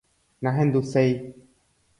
¡Nahenduséi! 0.47 1.13